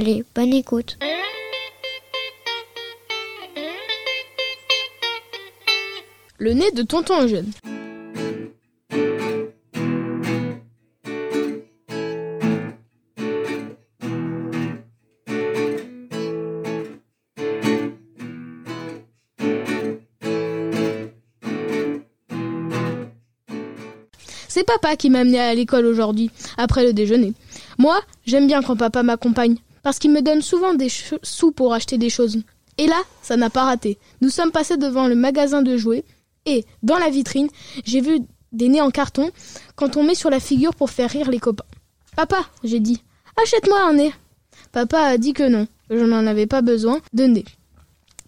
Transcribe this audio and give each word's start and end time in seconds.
Allez, 0.00 0.24
bonne 0.32 0.54
écoute. 0.54 0.96
Le 6.38 6.52
nez 6.52 6.70
de 6.70 6.82
tonton 6.82 7.20
Eugène. 7.20 7.50
C'est 24.46 24.62
papa 24.64 24.94
qui 24.94 25.10
m'a 25.10 25.18
amené 25.18 25.40
à 25.40 25.54
l'école 25.54 25.86
aujourd'hui, 25.86 26.30
après 26.56 26.84
le 26.84 26.92
déjeuner. 26.92 27.32
Moi, 27.78 28.00
j'aime 28.26 28.46
bien 28.46 28.62
quand 28.62 28.76
papa 28.76 29.02
m'accompagne, 29.02 29.56
parce 29.82 29.98
qu'il 29.98 30.10
me 30.10 30.22
donne 30.22 30.42
souvent 30.42 30.74
des 30.74 30.88
sous 31.22 31.52
pour 31.52 31.74
acheter 31.74 31.98
des 31.98 32.10
choses. 32.10 32.42
Et 32.78 32.86
là, 32.86 33.00
ça 33.22 33.36
n'a 33.36 33.50
pas 33.50 33.64
raté. 33.64 33.98
Nous 34.20 34.30
sommes 34.30 34.52
passés 34.52 34.76
devant 34.76 35.08
le 35.08 35.14
magasin 35.14 35.62
de 35.62 35.76
jouets, 35.76 36.04
et, 36.46 36.64
dans 36.82 36.98
la 36.98 37.10
vitrine, 37.10 37.48
j'ai 37.84 38.00
vu 38.00 38.20
des 38.52 38.68
nez 38.68 38.80
en 38.80 38.90
carton 38.90 39.30
quand 39.76 39.96
on 39.96 40.02
met 40.02 40.14
sur 40.14 40.30
la 40.30 40.40
figure 40.40 40.74
pour 40.74 40.90
faire 40.90 41.10
rire 41.10 41.30
les 41.30 41.40
copains. 41.40 41.64
Papa, 42.16 42.46
j'ai 42.64 42.80
dit, 42.80 43.02
achète-moi 43.42 43.80
un 43.82 43.94
nez. 43.94 44.12
Papa 44.72 45.00
a 45.00 45.18
dit 45.18 45.32
que 45.32 45.48
non, 45.48 45.66
je 45.90 46.04
n'en 46.04 46.26
avais 46.26 46.46
pas 46.46 46.62
besoin 46.62 47.00
de 47.12 47.24
nez. 47.24 47.44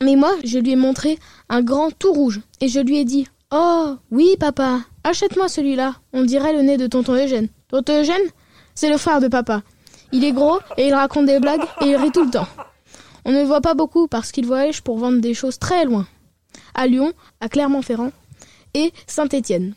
Mais 0.02 0.16
moi, 0.16 0.32
je 0.44 0.58
lui 0.58 0.72
ai 0.72 0.76
montré 0.76 1.18
un 1.48 1.62
grand 1.62 1.90
tout 1.90 2.12
rouge, 2.12 2.40
et 2.60 2.68
je 2.68 2.80
lui 2.80 2.98
ai 2.98 3.04
dit, 3.04 3.26
oh, 3.52 3.96
oui, 4.10 4.36
papa, 4.38 4.80
Achète-moi 5.02 5.48
celui-là, 5.48 5.96
on 6.12 6.24
dirait 6.24 6.52
le 6.52 6.62
nez 6.62 6.76
de 6.76 6.86
tonton 6.86 7.14
Eugène. 7.14 7.48
Tonton 7.68 8.00
Eugène 8.02 8.22
C'est 8.74 8.90
le 8.90 8.98
frère 8.98 9.20
de 9.20 9.28
papa. 9.28 9.62
Il 10.12 10.24
est 10.24 10.32
gros 10.32 10.58
et 10.76 10.88
il 10.88 10.94
raconte 10.94 11.26
des 11.26 11.40
blagues 11.40 11.64
et 11.80 11.86
il 11.86 11.96
rit 11.96 12.12
tout 12.12 12.24
le 12.24 12.30
temps. 12.30 12.46
On 13.24 13.32
ne 13.32 13.40
le 13.40 13.44
voit 13.44 13.60
pas 13.60 13.74
beaucoup 13.74 14.08
parce 14.08 14.32
qu'il 14.32 14.46
voyage 14.46 14.82
pour 14.82 14.98
vendre 14.98 15.20
des 15.20 15.34
choses 15.34 15.58
très 15.58 15.84
loin. 15.84 16.06
À 16.74 16.86
Lyon, 16.86 17.12
à 17.40 17.48
Clermont-Ferrand 17.48 18.12
et 18.74 18.92
Saint-Étienne. 19.06 19.74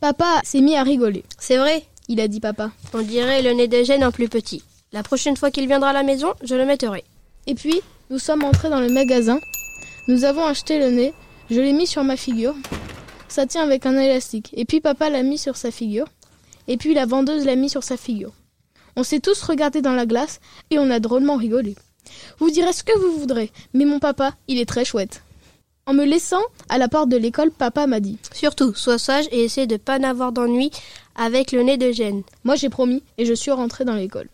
Papa 0.00 0.40
s'est 0.44 0.60
mis 0.60 0.76
à 0.76 0.82
rigoler. 0.82 1.24
C'est 1.38 1.56
vrai, 1.56 1.84
il 2.08 2.20
a 2.20 2.28
dit 2.28 2.40
papa. 2.40 2.70
On 2.94 3.02
dirait 3.02 3.42
le 3.42 3.52
nez 3.52 3.68
d'Eugène 3.68 4.04
en 4.04 4.10
plus 4.10 4.28
petit. 4.28 4.62
La 4.92 5.02
prochaine 5.02 5.36
fois 5.36 5.50
qu'il 5.50 5.66
viendra 5.66 5.90
à 5.90 5.94
la 5.94 6.02
maison, 6.02 6.34
je 6.42 6.54
le 6.54 6.64
mettrai. 6.64 7.04
Et 7.46 7.54
puis, 7.54 7.80
nous 8.10 8.18
sommes 8.18 8.44
entrés 8.44 8.70
dans 8.70 8.80
le 8.80 8.88
magasin. 8.88 9.38
Nous 10.08 10.24
avons 10.24 10.44
acheté 10.44 10.78
le 10.78 10.90
nez. 10.90 11.14
Je 11.50 11.60
l'ai 11.60 11.72
mis 11.72 11.86
sur 11.86 12.02
ma 12.02 12.16
figure 12.16 12.54
ça 13.30 13.46
tient 13.46 13.62
avec 13.62 13.86
un 13.86 13.96
élastique. 13.96 14.50
Et 14.54 14.64
puis 14.64 14.80
papa 14.80 15.08
l'a 15.08 15.22
mis 15.22 15.38
sur 15.38 15.56
sa 15.56 15.70
figure. 15.70 16.06
Et 16.68 16.76
puis 16.76 16.94
la 16.94 17.06
vendeuse 17.06 17.44
l'a 17.46 17.56
mis 17.56 17.70
sur 17.70 17.82
sa 17.82 17.96
figure. 17.96 18.32
On 18.96 19.02
s'est 19.02 19.20
tous 19.20 19.42
regardés 19.42 19.82
dans 19.82 19.94
la 19.94 20.06
glace 20.06 20.40
et 20.70 20.78
on 20.78 20.90
a 20.90 21.00
drôlement 21.00 21.36
rigolé. 21.36 21.74
Vous 22.38 22.50
direz 22.50 22.72
ce 22.72 22.82
que 22.82 22.98
vous 22.98 23.18
voudrez, 23.18 23.52
mais 23.74 23.84
mon 23.84 23.98
papa, 23.98 24.34
il 24.48 24.58
est 24.58 24.68
très 24.68 24.84
chouette. 24.84 25.22
En 25.86 25.94
me 25.94 26.04
laissant 26.04 26.42
à 26.68 26.78
la 26.78 26.88
porte 26.88 27.08
de 27.08 27.16
l'école, 27.16 27.50
papa 27.50 27.86
m'a 27.86 28.00
dit 28.00 28.18
Surtout, 28.32 28.74
sois 28.74 28.98
sage 28.98 29.26
et 29.32 29.44
essaie 29.44 29.66
de 29.66 29.76
pas 29.76 29.98
n'avoir 29.98 30.32
d'ennui 30.32 30.70
avec 31.16 31.52
le 31.52 31.62
nez 31.62 31.78
de 31.78 31.90
gêne. 31.90 32.22
Moi 32.44 32.54
j'ai 32.54 32.68
promis 32.68 33.02
et 33.18 33.24
je 33.24 33.34
suis 33.34 33.50
rentrée 33.50 33.84
dans 33.84 33.94
l'école. 33.94 34.28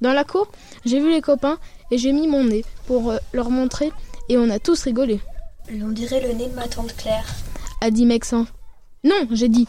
Dans 0.00 0.12
la 0.12 0.24
cour, 0.24 0.50
j'ai 0.84 1.00
vu 1.00 1.10
les 1.10 1.20
copains 1.20 1.58
et 1.90 1.98
j'ai 1.98 2.12
mis 2.12 2.28
mon 2.28 2.44
nez 2.44 2.64
pour 2.86 3.10
euh, 3.10 3.18
leur 3.32 3.50
montrer 3.50 3.92
et 4.28 4.36
on 4.38 4.50
a 4.50 4.58
tous 4.58 4.82
rigolé. 4.82 5.20
On 5.70 5.88
dirait 5.90 6.20
le 6.20 6.32
nez 6.32 6.48
de 6.48 6.54
ma 6.54 6.68
tante 6.68 6.96
Claire 6.96 7.26
a 7.80 7.90
dit 7.90 8.06
Mexan. 8.06 8.46
Non, 9.04 9.28
j'ai 9.32 9.48
dit. 9.48 9.68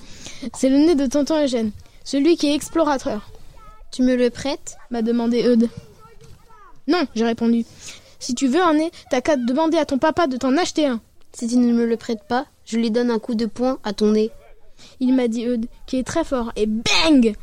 C'est 0.56 0.70
le 0.70 0.78
nez 0.78 0.96
de 0.96 1.06
tonton 1.06 1.44
Eugène, 1.44 1.72
celui 2.04 2.38
qui 2.38 2.48
est 2.48 2.56
explorateur. 2.56 3.30
Tu 3.92 4.04
me 4.04 4.16
le 4.16 4.30
prêtes 4.30 4.78
m'a 4.92 5.02
demandé 5.02 5.44
Eudes. 5.44 5.70
Non, 6.88 7.06
j'ai 7.16 7.26
répondu. 7.26 7.66
Si 8.20 8.34
tu 8.36 8.48
veux 8.48 8.62
un 8.62 8.74
nez, 8.74 8.92
t'as 9.10 9.22
qu'à 9.22 9.36
demander 9.36 9.78
à 9.78 9.86
ton 9.86 9.98
papa 9.98 10.28
de 10.28 10.38
t'en 10.38 10.56
acheter 10.58 10.88
un. 10.88 11.02
Si 11.34 11.48
tu 11.48 11.58
ne 11.58 11.74
me 11.74 11.86
le 11.86 11.98
prêtes 11.98 12.24
pas, 12.28 12.46
je 12.66 12.78
lui 12.78 12.92
donne 12.92 13.12
un 13.12 13.20
coup 13.20 13.36
de 13.36 13.46
poing 13.46 13.80
à 13.84 13.94
ton 13.94 14.12
nez. 14.12 14.32
Il 15.00 15.14
m'a 15.14 15.28
dit 15.28 15.46
Eudes, 15.46 15.68
qui 15.86 15.98
est 15.98 16.04
très 16.08 16.24
fort, 16.24 16.52
et 16.56 16.66
bang 16.66 17.36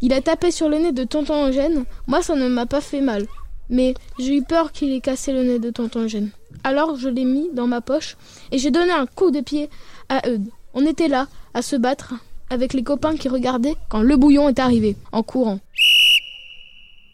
Il 0.00 0.12
a 0.12 0.20
tapé 0.20 0.50
sur 0.50 0.68
le 0.68 0.78
nez 0.78 0.92
de 0.92 1.04
tonton 1.04 1.48
Eugène. 1.48 1.84
Moi, 2.06 2.22
ça 2.22 2.34
ne 2.34 2.48
m'a 2.48 2.66
pas 2.66 2.80
fait 2.80 3.00
mal. 3.00 3.26
Mais 3.70 3.94
j'ai 4.18 4.36
eu 4.36 4.42
peur 4.42 4.72
qu'il 4.72 4.92
ait 4.92 5.00
cassé 5.00 5.32
le 5.32 5.42
nez 5.42 5.58
de 5.58 5.70
tonton 5.70 6.02
Eugène. 6.02 6.30
Alors 6.62 6.96
je 6.96 7.08
l'ai 7.08 7.24
mis 7.24 7.50
dans 7.52 7.66
ma 7.66 7.80
poche 7.80 8.16
et 8.52 8.58
j'ai 8.58 8.70
donné 8.70 8.92
un 8.92 9.06
coup 9.06 9.30
de 9.30 9.40
pied 9.40 9.70
à 10.08 10.28
Eudes. 10.28 10.48
On 10.74 10.84
était 10.86 11.08
là, 11.08 11.28
à 11.54 11.62
se 11.62 11.76
battre, 11.76 12.14
avec 12.50 12.72
les 12.72 12.82
copains 12.82 13.16
qui 13.16 13.28
regardaient 13.28 13.76
quand 13.88 14.02
le 14.02 14.16
bouillon 14.16 14.48
est 14.48 14.58
arrivé, 14.58 14.96
en 15.12 15.22
courant. 15.22 15.60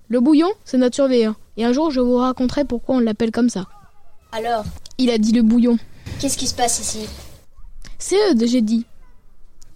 Le 0.08 0.20
bouillon, 0.20 0.50
c'est 0.64 0.78
notre 0.78 0.96
surveillant. 0.96 1.36
Et 1.56 1.64
un 1.64 1.72
jour, 1.72 1.90
je 1.90 2.00
vous 2.00 2.16
raconterai 2.16 2.64
pourquoi 2.64 2.96
on 2.96 3.00
l'appelle 3.00 3.30
comme 3.30 3.48
ça. 3.48 3.66
Alors 4.32 4.64
Il 4.98 5.10
a 5.10 5.18
dit 5.18 5.32
le 5.32 5.42
bouillon. 5.42 5.78
Qu'est-ce 6.18 6.36
qui 6.36 6.46
se 6.46 6.54
passe 6.54 6.80
ici? 6.80 7.08
C'est 7.98 8.16
Eudes, 8.30 8.46
j'ai 8.46 8.60
dit. 8.60 8.86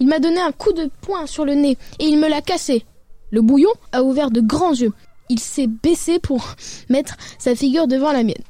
Il 0.01 0.09
m'a 0.09 0.19
donné 0.19 0.41
un 0.41 0.53
coup 0.53 0.73
de 0.73 0.91
poing 1.03 1.27
sur 1.27 1.45
le 1.45 1.55
nez 1.55 1.79
et 1.99 2.05
il 2.05 2.19
me 2.19 2.29
l'a 2.29 2.43
cassé. 2.43 2.85
Le 3.31 3.43
bouillon 3.43 3.71
a 3.93 4.03
ouvert 4.03 4.31
de 4.31 4.41
grands 4.41 4.75
yeux. 4.75 4.93
Il 5.29 5.39
s'est 5.39 5.67
baissé 5.67 6.19
pour 6.19 6.55
mettre 6.89 7.17
sa 7.39 7.55
figure 7.55 7.87
devant 7.87 8.13
la 8.13 8.23
mienne. 8.23 8.43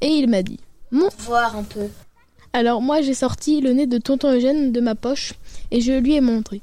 Et 0.00 0.08
il 0.08 0.28
m'a 0.28 0.42
dit 0.42 0.60
Voir 1.18 1.56
un 1.56 1.62
peu. 1.62 1.88
Alors 2.52 2.82
moi 2.82 3.00
j'ai 3.00 3.14
sorti 3.14 3.60
le 3.60 3.72
nez 3.72 3.86
de 3.86 3.98
tonton 3.98 4.32
Eugène 4.32 4.72
de 4.72 4.80
ma 4.80 4.94
poche 4.94 5.34
et 5.70 5.80
je 5.80 5.92
lui 5.92 6.14
ai 6.14 6.20
montré. 6.20 6.60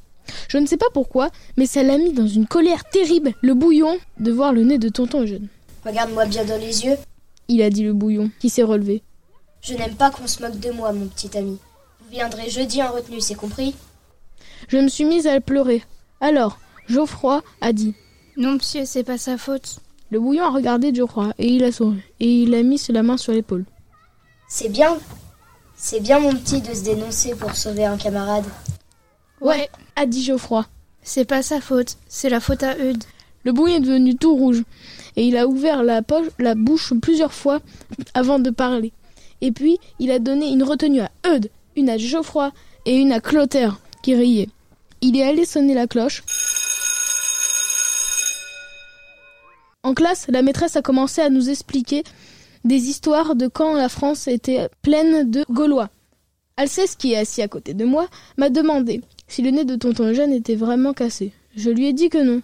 Je 0.47 0.57
ne 0.57 0.67
sais 0.67 0.77
pas 0.77 0.89
pourquoi, 0.94 1.29
mais 1.57 1.66
ça 1.66 1.83
l'a 1.83 1.97
mis 1.97 2.13
dans 2.13 2.27
une 2.27 2.45
colère 2.45 2.83
terrible, 2.85 3.33
le 3.41 3.55
bouillon, 3.55 3.97
de 4.19 4.31
voir 4.31 4.53
le 4.53 4.63
nez 4.63 4.77
de 4.77 4.89
tonton 4.89 5.22
Eugène. 5.22 5.47
Regarde-moi 5.85 6.25
bien 6.25 6.45
dans 6.45 6.59
les 6.59 6.85
yeux. 6.85 6.97
Il 7.47 7.63
a 7.63 7.72
dit 7.72 7.83
le 7.83 7.94
bouillon, 7.94 8.29
qui 8.39 8.50
s'est 8.50 8.63
relevé. 8.63 9.01
Je 9.61 9.73
n'aime 9.73 9.95
pas 9.95 10.11
qu'on 10.11 10.27
se 10.27 10.41
moque 10.41 10.59
de 10.59 10.69
moi, 10.72 10.94
mon 10.94 11.07
petit 11.07 11.35
ami. 11.35 11.57
Vous 12.00 12.11
viendrez 12.11 12.50
jeudi 12.50 12.81
en 12.83 12.91
retenue, 12.91 13.21
c'est 13.21 13.35
compris? 13.35 13.75
Je 14.67 14.77
me 14.77 14.88
suis 14.88 15.06
mise 15.06 15.25
à 15.25 15.41
pleurer. 15.41 15.83
Alors, 16.21 16.59
Geoffroy 16.88 17.41
a 17.61 17.73
dit 17.73 17.95
Non, 18.38 18.53
monsieur, 18.53 18.85
c'est 18.85 19.03
pas 19.03 19.18
sa 19.18 19.38
faute. 19.38 19.80
Le 20.12 20.19
bouillon 20.19 20.44
a 20.44 20.51
regardé 20.51 20.94
Geoffroy 20.94 21.33
et 21.38 21.47
il 21.47 21.63
a 21.63 21.71
souri, 21.71 22.01
et 22.19 22.44
il 22.44 22.53
a 22.53 22.63
mis 22.63 22.81
la 22.89 23.03
main 23.03 23.18
sur 23.18 23.33
l'épaule. 23.33 23.65
C'est 24.47 24.69
bien. 24.69 24.97
C'est 25.81 26.01
bien, 26.01 26.19
mon 26.19 26.33
petit, 26.33 26.59
de 26.59 26.73
se 26.73 26.83
dénoncer 26.83 27.35
pour 27.35 27.55
sauver 27.55 27.85
un 27.85 27.95
camarade. 27.95 28.43
Ouais, 29.39 29.69
a 29.95 30.05
dit 30.05 30.21
Geoffroy. 30.21 30.65
C'est 31.03 31.23
pas 31.23 31.41
sa 31.41 31.61
faute, 31.61 31.95
c'est 32.09 32.27
la 32.27 32.41
faute 32.41 32.63
à 32.63 32.77
Eudes. 32.77 33.05
Le 33.45 33.53
bouillon 33.53 33.77
est 33.77 33.79
devenu 33.79 34.17
tout 34.17 34.35
rouge, 34.35 34.63
et 35.15 35.25
il 35.25 35.37
a 35.37 35.47
ouvert 35.47 35.81
la, 35.81 36.01
poche, 36.01 36.27
la 36.37 36.53
bouche 36.53 36.93
plusieurs 37.01 37.31
fois 37.31 37.61
avant 38.13 38.39
de 38.39 38.49
parler. 38.49 38.91
Et 39.39 39.53
puis, 39.53 39.79
il 39.99 40.11
a 40.11 40.19
donné 40.19 40.49
une 40.49 40.63
retenue 40.63 40.99
à 40.99 41.11
Eudes, 41.25 41.49
une 41.77 41.89
à 41.89 41.97
Geoffroy 41.97 42.51
et 42.85 42.97
une 42.97 43.13
à 43.13 43.21
Clotaire, 43.21 43.79
qui 44.03 44.15
riait. 44.15 44.49
Il 44.99 45.17
est 45.17 45.23
allé 45.23 45.45
sonner 45.45 45.75
la 45.75 45.87
cloche. 45.87 46.23
En 49.83 49.93
classe, 49.93 50.25
la 50.27 50.41
maîtresse 50.41 50.75
a 50.75 50.81
commencé 50.81 51.21
à 51.21 51.29
nous 51.29 51.49
expliquer 51.49 52.03
des 52.63 52.89
histoires 52.89 53.35
de 53.35 53.47
quand 53.47 53.73
la 53.73 53.89
France 53.89 54.27
était 54.27 54.69
pleine 54.81 55.29
de 55.29 55.45
Gaulois. 55.50 55.89
Alceste, 56.57 57.00
qui 57.00 57.13
est 57.13 57.17
assis 57.17 57.41
à 57.41 57.47
côté 57.47 57.73
de 57.73 57.85
moi, 57.85 58.07
m'a 58.38 58.50
demandé 58.50 59.01
si 59.27 59.41
le 59.41 59.51
nez 59.51 59.65
de 59.65 59.75
tonton 59.75 60.06
Eugène 60.06 60.33
était 60.33 60.56
vraiment 60.56 60.94
cassé. 60.94 61.31
Je 61.56 61.69
lui 61.69 61.88
ai 61.88 61.94
dit 61.94 62.09
que 62.09 62.17
non, 62.17 62.41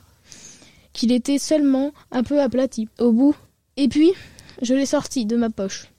qu'il 0.93 1.11
était 1.11 1.37
seulement 1.37 1.91
un 2.11 2.23
peu 2.23 2.41
aplati 2.41 2.87
au 2.99 3.11
bout. 3.11 3.35
Et 3.77 3.87
puis, 3.87 4.13
je 4.61 4.73
l'ai 4.73 4.85
sorti 4.85 5.25
de 5.25 5.35
ma 5.35 5.49
poche 5.49 5.91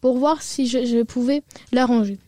pour 0.00 0.18
voir 0.18 0.42
si 0.42 0.66
je, 0.66 0.84
je 0.84 1.02
pouvais 1.02 1.42
l'arranger. 1.72 2.18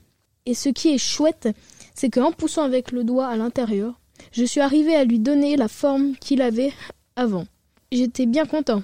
Et 0.46 0.54
ce 0.54 0.68
qui 0.70 0.88
est 0.94 0.98
chouette, 0.98 1.48
c'est 1.94 2.10
qu'en 2.10 2.32
poussant 2.32 2.62
avec 2.62 2.90
le 2.92 3.04
doigt 3.04 3.26
à 3.26 3.36
l'intérieur, 3.36 4.00
je 4.32 4.44
suis 4.44 4.60
arrivé 4.60 4.94
à 4.94 5.04
lui 5.04 5.18
donner 5.18 5.56
la 5.56 5.68
forme 5.68 6.16
qu'il 6.16 6.40
avait 6.40 6.72
avant. 7.16 7.46
J'étais 7.92 8.26
bien 8.26 8.46
content, 8.46 8.82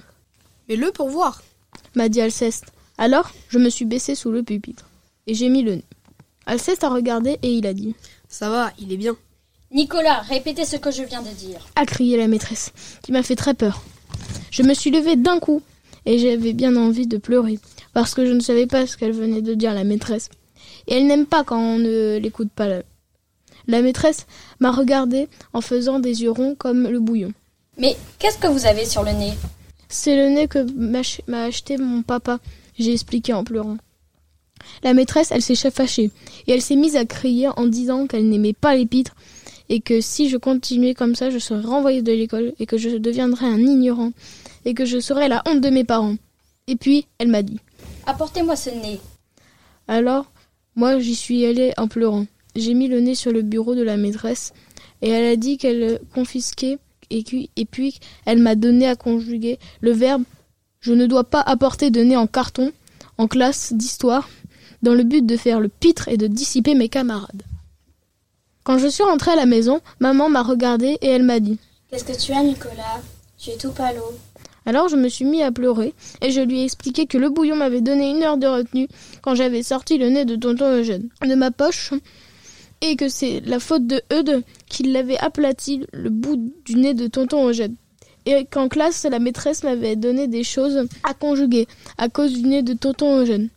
Mets-le 0.69 0.91
pour 0.91 1.09
voir. 1.09 1.43
M'a 1.95 2.09
dit 2.09 2.21
Alceste. 2.21 2.65
Alors, 2.97 3.31
je 3.49 3.57
me 3.57 3.69
suis 3.69 3.85
baissé 3.85 4.15
sous 4.15 4.31
le 4.31 4.43
pupitre 4.43 4.87
et 5.27 5.33
j'ai 5.33 5.49
mis 5.49 5.63
le 5.63 5.75
nez. 5.75 5.83
Alceste 6.45 6.83
a 6.83 6.89
regardé 6.89 7.37
et 7.43 7.51
il 7.51 7.65
a 7.67 7.73
dit 7.73 7.95
Ça 8.27 8.49
va, 8.49 8.71
il 8.79 8.91
est 8.91 8.97
bien. 8.97 9.15
Nicolas, 9.71 10.19
répétez 10.19 10.65
ce 10.65 10.75
que 10.75 10.91
je 10.91 11.03
viens 11.03 11.21
de 11.21 11.29
dire. 11.29 11.65
a 11.75 11.85
crié 11.85 12.17
la 12.17 12.27
maîtresse, 12.27 12.73
qui 13.03 13.11
m'a 13.11 13.23
fait 13.23 13.35
très 13.37 13.53
peur. 13.53 13.81
Je 14.51 14.63
me 14.63 14.73
suis 14.73 14.91
levée 14.91 15.15
d'un 15.15 15.39
coup 15.39 15.61
et 16.05 16.19
j'avais 16.19 16.53
bien 16.53 16.75
envie 16.75 17.07
de 17.07 17.17
pleurer 17.17 17.57
parce 17.93 18.13
que 18.13 18.25
je 18.25 18.33
ne 18.33 18.41
savais 18.41 18.67
pas 18.67 18.85
ce 18.87 18.97
qu'elle 18.97 19.13
venait 19.13 19.41
de 19.41 19.53
dire 19.53 19.73
la 19.73 19.83
maîtresse. 19.85 20.29
Et 20.87 20.95
elle 20.97 21.07
n'aime 21.07 21.25
pas 21.25 21.43
quand 21.43 21.59
on 21.59 21.77
ne 21.77 22.17
l'écoute 22.17 22.51
pas. 22.51 22.67
La, 22.67 22.81
la 23.67 23.81
maîtresse 23.81 24.25
m'a 24.59 24.71
regardé 24.71 25.29
en 25.53 25.61
faisant 25.61 25.99
des 25.99 26.23
yeux 26.23 26.31
ronds 26.31 26.55
comme 26.55 26.87
le 26.87 26.99
bouillon. 26.99 27.31
Mais 27.77 27.95
qu'est-ce 28.19 28.37
que 28.37 28.47
vous 28.47 28.65
avez 28.65 28.85
sur 28.85 29.03
le 29.03 29.11
nez? 29.11 29.33
C'est 29.91 30.15
le 30.15 30.29
nez 30.33 30.47
que 30.47 30.59
m'a 30.73 31.03
ch- 31.03 31.21
m'a 31.27 31.43
acheté 31.43 31.77
mon 31.77 32.01
papa, 32.01 32.39
j'ai 32.79 32.93
expliqué 32.93 33.33
en 33.33 33.43
pleurant. 33.43 33.77
La 34.83 34.93
maîtresse, 34.93 35.31
elle 35.31 35.41
s'est 35.41 35.55
fâchée 35.69 36.11
et 36.47 36.51
elle 36.53 36.61
s'est 36.61 36.75
mise 36.77 36.95
à 36.95 37.03
crier 37.05 37.49
en 37.57 37.65
disant 37.67 38.07
qu'elle 38.07 38.29
n'aimait 38.29 38.53
pas 38.53 38.75
les 38.75 38.85
pitres 38.85 39.15
et 39.69 39.81
que 39.81 39.99
si 40.01 40.29
je 40.29 40.37
continuais 40.37 40.93
comme 40.93 41.15
ça, 41.15 41.29
je 41.29 41.39
serais 41.39 41.61
renvoyée 41.65 42.01
de 42.01 42.11
l'école 42.11 42.53
et 42.59 42.65
que 42.65 42.77
je 42.77 42.89
deviendrais 42.97 43.47
un 43.47 43.59
ignorant 43.59 44.11
et 44.65 44.73
que 44.73 44.85
je 44.85 44.99
serais 44.99 45.27
la 45.27 45.41
honte 45.45 45.61
de 45.61 45.69
mes 45.69 45.83
parents. 45.83 46.15
Et 46.67 46.75
puis, 46.77 47.07
elle 47.17 47.27
m'a 47.27 47.41
dit. 47.41 47.59
Apportez-moi 48.05 48.55
ce 48.55 48.69
nez. 48.69 48.99
Alors, 49.87 50.31
moi, 50.75 50.99
j'y 50.99 51.15
suis 51.15 51.45
allée 51.45 51.73
en 51.77 51.87
pleurant. 51.87 52.27
J'ai 52.55 52.73
mis 52.75 52.87
le 52.87 52.99
nez 53.01 53.15
sur 53.15 53.31
le 53.31 53.41
bureau 53.41 53.75
de 53.75 53.81
la 53.81 53.97
maîtresse 53.97 54.53
et 55.01 55.09
elle 55.09 55.25
a 55.33 55.35
dit 55.35 55.57
qu'elle 55.57 55.99
confisquait 56.13 56.77
et, 57.11 57.65
puis 57.65 57.99
elle 58.25 58.39
m'a 58.39 58.55
donné 58.55 58.87
à 58.87 58.95
conjuguer 58.95 59.59
le 59.81 59.91
verbe 59.91 60.23
je 60.81 60.93
ne 60.93 61.05
dois 61.05 61.23
pas 61.23 61.41
apporter 61.41 61.91
de 61.91 62.01
nez 62.01 62.17
en 62.17 62.25
carton 62.25 62.71
en 63.17 63.27
classe 63.27 63.71
d'histoire 63.73 64.27
dans 64.81 64.95
le 64.95 65.03
but 65.03 65.23
de 65.23 65.37
faire 65.37 65.59
le 65.59 65.69
pitre 65.69 66.07
et 66.07 66.17
de 66.17 66.25
dissiper 66.25 66.73
mes 66.73 66.89
camarades. 66.89 67.43
Quand 68.63 68.79
je 68.79 68.87
suis 68.87 69.03
rentrée 69.03 69.31
à 69.31 69.35
la 69.35 69.45
maison, 69.45 69.79
maman 69.99 70.27
m'a 70.27 70.41
regardée 70.41 70.97
et 71.01 71.07
elle 71.07 71.23
m'a 71.23 71.39
dit. 71.39 71.59
Qu'est-ce 71.89 72.03
que 72.03 72.19
tu 72.19 72.31
as, 72.31 72.41
Nicolas? 72.41 73.01
Tu 73.37 73.51
es 73.51 73.57
tout 73.57 73.71
pâle. 73.71 73.97
Alors 74.65 74.89
je 74.89 74.95
me 74.95 75.09
suis 75.09 75.25
mis 75.25 75.41
à 75.41 75.51
pleurer 75.51 75.93
et 76.21 76.31
je 76.31 76.41
lui 76.41 76.61
ai 76.61 76.63
expliqué 76.63 77.07
que 77.07 77.17
le 77.17 77.29
bouillon 77.29 77.55
m'avait 77.55 77.81
donné 77.81 78.11
une 78.11 78.23
heure 78.23 78.37
de 78.37 78.47
retenue 78.47 78.87
quand 79.21 79.33
j'avais 79.33 79.63
sorti 79.63 79.97
le 79.97 80.09
nez 80.09 80.25
de 80.25 80.35
tonton 80.35 80.77
Eugène 80.77 81.09
de 81.23 81.35
ma 81.35 81.49
poche 81.49 81.93
et 82.81 82.95
que 82.95 83.09
c'est 83.09 83.41
la 83.41 83.59
faute 83.59 83.87
de 83.87 84.01
Eudes 84.11 84.43
qui 84.67 84.83
l'avait 84.83 85.17
aplati 85.17 85.85
le 85.93 86.09
bout 86.09 86.53
du 86.65 86.75
nez 86.75 86.93
de 86.93 87.07
tonton 87.07 87.47
Eugène. 87.47 87.75
Et 88.25 88.45
qu'en 88.45 88.67
classe, 88.67 89.03
la 89.09 89.19
maîtresse 89.19 89.63
m'avait 89.63 89.95
donné 89.95 90.27
des 90.27 90.43
choses 90.43 90.87
à 91.03 91.13
conjuguer 91.13 91.67
à 91.97 92.09
cause 92.09 92.33
du 92.33 92.43
nez 92.43 92.61
de 92.61 92.73
tonton 92.73 93.19
Eugène 93.19 93.49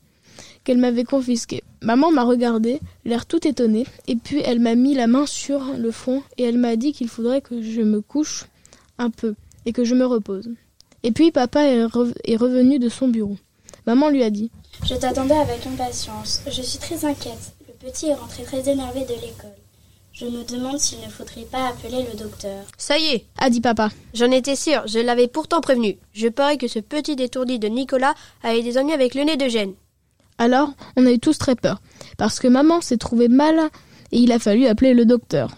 qu'elle 0.64 0.78
m'avait 0.78 1.04
confisqué. 1.04 1.62
Maman 1.82 2.10
m'a 2.10 2.24
regardé, 2.24 2.80
l'air 3.04 3.26
tout 3.26 3.46
étonné, 3.46 3.84
et 4.08 4.16
puis 4.16 4.40
elle 4.42 4.60
m'a 4.60 4.74
mis 4.74 4.94
la 4.94 5.06
main 5.06 5.26
sur 5.26 5.62
le 5.76 5.90
front 5.90 6.22
et 6.38 6.44
elle 6.44 6.56
m'a 6.56 6.76
dit 6.76 6.92
qu'il 6.92 7.08
faudrait 7.08 7.42
que 7.42 7.60
je 7.60 7.82
me 7.82 8.00
couche 8.00 8.46
un 8.96 9.10
peu 9.10 9.34
et 9.66 9.72
que 9.72 9.84
je 9.84 9.94
me 9.94 10.06
repose. 10.06 10.48
Et 11.02 11.12
puis 11.12 11.30
papa 11.30 11.64
est 11.64 12.36
revenu 12.36 12.78
de 12.78 12.88
son 12.88 13.08
bureau. 13.08 13.36
Maman 13.86 14.08
lui 14.08 14.22
a 14.22 14.30
dit 14.30 14.50
Je 14.86 14.94
t'attendais 14.94 15.34
avec 15.34 15.66
impatience. 15.66 16.40
Je 16.50 16.62
suis 16.62 16.78
très 16.78 17.04
inquiète. 17.04 17.52
Le 17.84 17.90
petit 17.90 18.06
est 18.06 18.14
rentré 18.14 18.44
très 18.44 18.66
énervé 18.66 19.00
de 19.00 19.12
l'école. 19.12 19.50
Je 20.14 20.24
me 20.24 20.42
demande 20.44 20.78
s'il 20.78 21.00
ne 21.00 21.10
faudrait 21.10 21.42
pas 21.42 21.68
appeler 21.68 22.06
le 22.10 22.18
docteur. 22.18 22.64
Ça 22.78 22.96
y 22.96 23.04
est, 23.08 23.26
a 23.38 23.50
dit 23.50 23.60
papa. 23.60 23.90
j'en 24.14 24.30
étais 24.30 24.56
sûr, 24.56 24.86
je 24.86 25.00
l'avais 25.00 25.28
pourtant 25.28 25.60
prévenu. 25.60 25.98
Je 26.14 26.28
parie 26.28 26.56
que 26.56 26.66
ce 26.66 26.78
petit 26.78 27.14
détourdi 27.14 27.58
de 27.58 27.68
Nicolas 27.68 28.14
a 28.42 28.56
eu 28.56 28.62
des 28.62 28.78
ennuis 28.78 28.94
avec 28.94 29.14
le 29.14 29.24
nez 29.24 29.36
de 29.36 29.48
Gênes. 29.48 29.74
Alors, 30.38 30.70
on 30.96 31.04
a 31.04 31.10
eu 31.10 31.18
tous 31.18 31.36
très 31.36 31.56
peur, 31.56 31.82
parce 32.16 32.40
que 32.40 32.48
maman 32.48 32.80
s'est 32.80 32.96
trouvée 32.96 33.28
mal 33.28 33.60
et 34.12 34.18
il 34.18 34.32
a 34.32 34.38
fallu 34.38 34.66
appeler 34.66 34.94
le 34.94 35.04
docteur. 35.04 35.54